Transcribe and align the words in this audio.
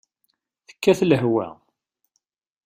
Tekkat 0.67 1.01
lehwa. 1.09 1.47